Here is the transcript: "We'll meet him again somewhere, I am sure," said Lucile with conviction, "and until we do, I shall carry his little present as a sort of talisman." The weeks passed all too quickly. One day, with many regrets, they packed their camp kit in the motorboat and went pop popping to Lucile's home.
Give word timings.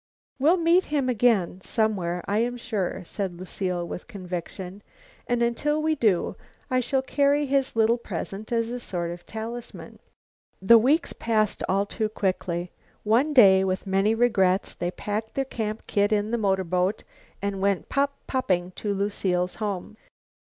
"We'll 0.39 0.57
meet 0.57 0.85
him 0.85 1.09
again 1.09 1.61
somewhere, 1.61 2.23
I 2.27 2.39
am 2.39 2.57
sure," 2.57 3.03
said 3.05 3.37
Lucile 3.37 3.87
with 3.87 4.07
conviction, 4.07 4.81
"and 5.27 5.43
until 5.43 5.79
we 5.79 5.93
do, 5.93 6.35
I 6.71 6.79
shall 6.79 7.03
carry 7.03 7.45
his 7.45 7.75
little 7.75 7.99
present 7.99 8.51
as 8.51 8.71
a 8.71 8.79
sort 8.79 9.11
of 9.11 9.27
talisman." 9.27 9.99
The 10.59 10.79
weeks 10.79 11.13
passed 11.13 11.61
all 11.69 11.85
too 11.85 12.09
quickly. 12.09 12.71
One 13.03 13.31
day, 13.31 13.63
with 13.63 13.85
many 13.85 14.15
regrets, 14.15 14.73
they 14.73 14.89
packed 14.89 15.35
their 15.35 15.45
camp 15.45 15.85
kit 15.85 16.11
in 16.11 16.31
the 16.31 16.37
motorboat 16.39 17.03
and 17.39 17.61
went 17.61 17.87
pop 17.87 18.11
popping 18.25 18.71
to 18.77 18.91
Lucile's 18.95 19.53
home. 19.61 19.97